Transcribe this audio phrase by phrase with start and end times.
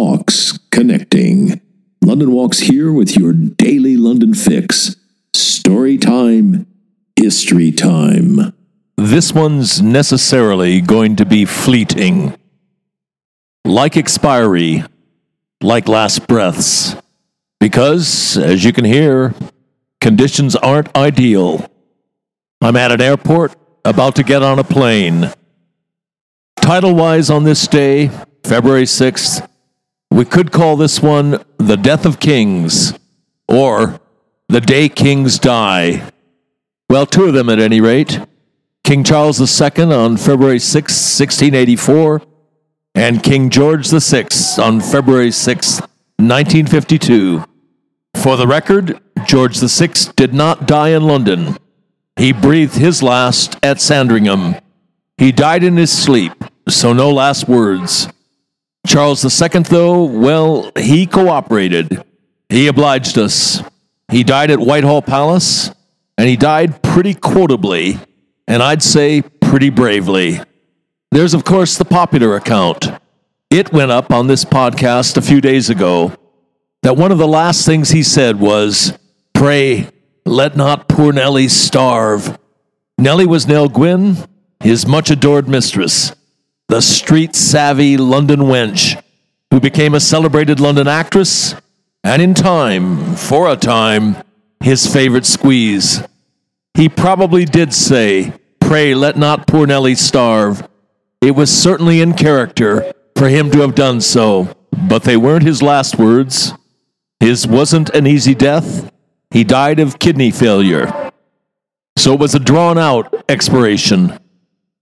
[0.00, 1.60] Walks Connecting.
[2.04, 4.94] London Walks here with your daily London fix.
[5.34, 6.68] Story time,
[7.16, 8.54] history time.
[8.96, 12.38] This one's necessarily going to be fleeting.
[13.64, 14.84] Like expiry,
[15.60, 16.94] like last breaths.
[17.58, 19.34] Because, as you can hear,
[20.00, 21.68] conditions aren't ideal.
[22.60, 25.32] I'm at an airport, about to get on a plane.
[26.54, 28.12] Title wise, on this day,
[28.44, 29.44] February 6th,
[30.10, 32.98] we could call this one The Death of Kings
[33.46, 34.00] or
[34.48, 36.10] The Day Kings Die.
[36.88, 38.20] Well, two of them at any rate.
[38.84, 42.22] King Charles II on February 6, 1684,
[42.94, 44.26] and King George VI
[44.62, 47.44] on February 6, 1952.
[48.16, 51.58] For the record, George VI did not die in London.
[52.16, 54.56] He breathed his last at Sandringham.
[55.18, 56.32] He died in his sleep,
[56.68, 58.08] so no last words.
[58.86, 62.02] Charles II, though, well, he cooperated.
[62.48, 63.62] He obliged us.
[64.10, 65.70] He died at Whitehall Palace,
[66.16, 67.98] and he died pretty quotably,
[68.46, 70.40] and I'd say pretty bravely.
[71.10, 72.88] There's, of course, the popular account.
[73.50, 76.12] It went up on this podcast a few days ago
[76.82, 78.98] that one of the last things he said was,
[79.34, 79.88] Pray,
[80.24, 82.38] let not poor Nellie starve.
[82.98, 84.16] Nellie was Nell Gwyn,
[84.60, 86.12] his much adored mistress,
[86.68, 89.02] the street savvy London wench
[89.50, 91.54] who became a celebrated London actress,
[92.04, 94.16] and in time, for a time,
[94.60, 96.02] his favorite squeeze.
[96.74, 100.68] He probably did say, Pray let not poor Nellie starve.
[101.20, 104.54] It was certainly in character for him to have done so,
[104.88, 106.52] but they weren't his last words.
[107.18, 108.92] His wasn't an easy death.
[109.30, 111.10] He died of kidney failure.
[111.96, 114.18] So it was a drawn out expiration,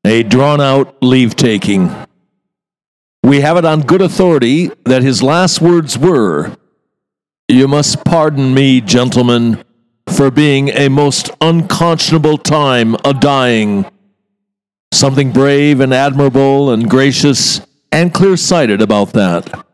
[0.06, 1.94] a drawn out leave taking.
[3.22, 6.56] We have it on good authority that his last words were
[7.48, 9.64] You must pardon me, gentlemen,
[10.08, 13.84] for being a most unconscionable time a dying.
[14.92, 17.60] Something brave and admirable and gracious
[17.90, 19.66] and clear sighted about that.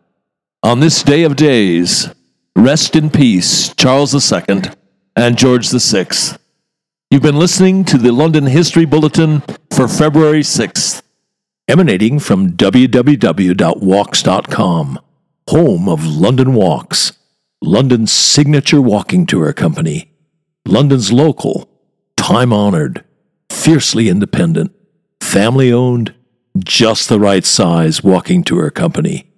[0.63, 2.09] On this day of days,
[2.57, 4.63] rest in peace, Charles II
[5.15, 6.39] and George VI.
[7.13, 11.03] You've been listening to the London History Bulletin for February 6th,
[11.69, 12.99] emanating from www.walks.com,
[15.51, 17.13] home of London Walks,
[17.61, 20.11] London's signature walking tour company,
[20.65, 21.69] London's local,
[22.17, 23.05] time honored,
[23.51, 24.75] fiercely independent,
[25.21, 26.15] family owned,
[26.57, 29.31] just the right size walking tour company.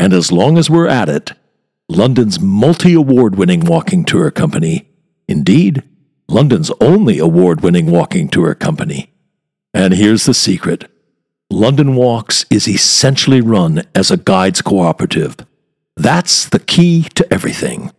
[0.00, 1.30] And as long as we're at it,
[1.88, 4.88] London's multi award winning walking tour company
[5.30, 5.84] Indeed,
[6.30, 9.12] London's only award winning walking tour company.
[9.74, 10.88] And here's the secret
[11.50, 15.36] London Walks is essentially run as a guides cooperative.
[15.96, 17.90] That's the key to everything.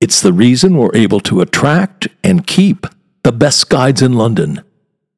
[0.00, 2.84] It's the reason we're able to attract and keep
[3.22, 4.64] the best guides in London.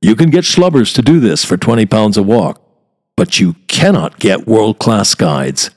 [0.03, 2.63] You can get schlubbers to do this for 20 pounds a walk,
[3.17, 5.71] but you cannot get world class guides,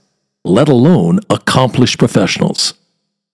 [0.44, 2.74] let alone accomplished professionals.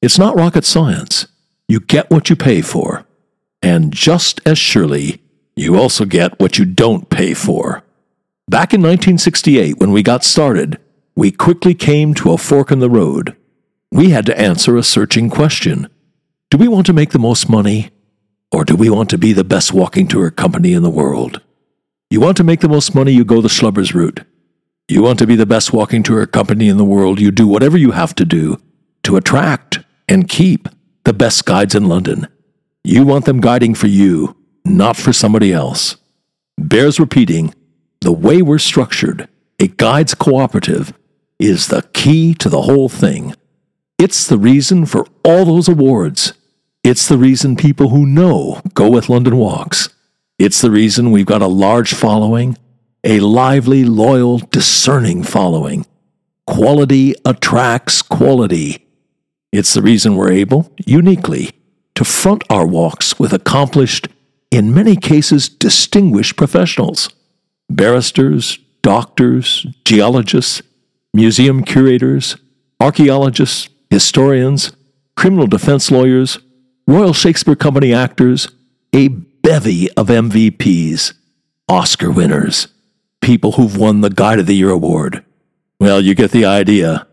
[0.04, 1.26] It's not rocket science.
[1.68, 3.06] You get what you pay for.
[3.62, 5.22] And just as surely,
[5.56, 7.84] you also get what you don't pay for.
[8.48, 10.80] Back in 1968, when we got started,
[11.16, 13.36] we quickly came to a fork in the road.
[13.92, 15.90] We had to answer a searching question
[16.50, 17.92] Do we want to make the most money?
[18.52, 21.42] Or do we want to be the best walking tour company in the world?
[22.10, 24.22] You want to make the most money, you go the schlubbers route.
[24.88, 27.78] You want to be the best walking tour company in the world, you do whatever
[27.78, 28.60] you have to do
[29.04, 30.68] to attract and keep
[31.04, 32.28] the best guides in London.
[32.84, 35.98] You want them guiding for you, not for somebody else.
[36.58, 37.54] Bears repeating
[38.02, 39.28] the way we're structured,
[39.60, 40.94] a guides cooperative,
[41.40, 43.36] is the key to the whole thing.
[43.98, 46.34] It's the reason for all those awards.
[46.84, 49.90] It's the reason people who know go with London Walks.
[50.38, 52.58] It's the reason we've got a large following,
[53.04, 55.86] a lively, loyal, discerning following.
[56.48, 58.88] Quality attracts quality.
[59.52, 61.52] It's the reason we're able, uniquely,
[62.00, 64.08] to front our walks with accomplished,
[64.52, 67.10] in many cases distinguished professionals
[67.70, 70.62] barristers, doctors, geologists,
[71.14, 72.38] museum curators,
[72.80, 74.72] archaeologists, historians,
[75.18, 76.38] criminal defense lawyers,
[76.88, 78.48] Royal Shakespeare Company actors,
[78.94, 81.12] a bevy of MVPs,
[81.68, 82.70] Oscar winners,
[83.20, 85.26] people who've won the Guide of the Year award.
[85.82, 87.08] Well, you get the idea.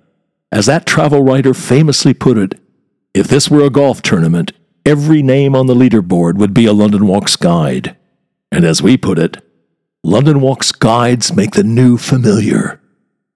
[0.53, 2.55] As that travel writer famously put it,
[3.15, 4.53] if this were a golf tournament,
[4.87, 7.97] every name on the leaderboard would be a London Walks guide.
[8.53, 9.43] And as we put it,
[10.05, 12.81] London Walks guides make the new familiar,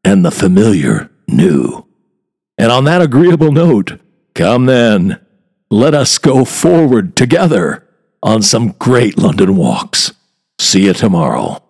[0.05, 1.87] and the familiar new.
[2.57, 4.01] And on that agreeable note,
[4.35, 5.21] come then,
[5.71, 7.87] let us go forward together
[8.23, 10.13] on some great London walks.
[10.59, 11.63] See you tomorrow.